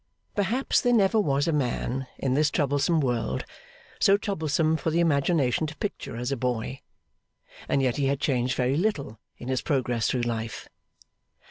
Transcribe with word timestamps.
Perhaps 0.33 0.81
there 0.81 0.95
never 0.95 1.19
was 1.19 1.47
a 1.47 1.53
man, 1.53 2.07
in 2.17 2.33
this 2.33 2.49
troublesome 2.49 3.01
world, 3.01 3.45
so 3.99 4.17
troublesome 4.17 4.75
for 4.75 4.89
the 4.89 4.99
imagination 4.99 5.67
to 5.67 5.77
picture 5.77 6.17
as 6.17 6.31
a 6.31 6.35
boy. 6.35 6.81
And 7.69 7.83
yet 7.83 7.97
he 7.97 8.07
had 8.07 8.19
changed 8.19 8.55
very 8.55 8.77
little 8.77 9.19
in 9.37 9.47
his 9.47 9.61
progress 9.61 10.07
through 10.09 10.21
life. 10.21 10.67